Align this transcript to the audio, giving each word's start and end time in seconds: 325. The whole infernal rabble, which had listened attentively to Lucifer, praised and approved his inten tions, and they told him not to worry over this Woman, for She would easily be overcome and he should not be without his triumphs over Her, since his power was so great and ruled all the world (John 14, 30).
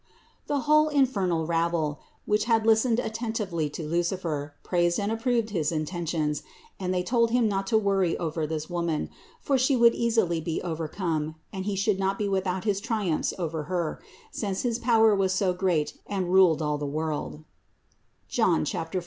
325. 0.47 0.47
The 0.47 0.63
whole 0.65 0.87
infernal 0.89 1.45
rabble, 1.45 1.99
which 2.25 2.45
had 2.45 2.65
listened 2.65 2.99
attentively 2.99 3.69
to 3.69 3.83
Lucifer, 3.83 4.55
praised 4.63 4.99
and 4.99 5.11
approved 5.11 5.51
his 5.51 5.71
inten 5.71 6.07
tions, 6.07 6.41
and 6.79 6.91
they 6.91 7.03
told 7.03 7.29
him 7.29 7.47
not 7.47 7.67
to 7.67 7.77
worry 7.77 8.17
over 8.17 8.47
this 8.47 8.67
Woman, 8.67 9.11
for 9.39 9.59
She 9.59 9.75
would 9.75 9.93
easily 9.93 10.41
be 10.41 10.59
overcome 10.63 11.35
and 11.53 11.65
he 11.65 11.75
should 11.75 11.99
not 11.99 12.17
be 12.17 12.27
without 12.27 12.63
his 12.63 12.79
triumphs 12.81 13.31
over 13.37 13.65
Her, 13.65 14.01
since 14.31 14.63
his 14.63 14.79
power 14.79 15.13
was 15.13 15.33
so 15.35 15.53
great 15.53 15.93
and 16.07 16.33
ruled 16.33 16.63
all 16.63 16.79
the 16.79 16.87
world 16.87 17.43
(John 18.27 18.65
14, 18.65 18.65
30). 18.93 18.99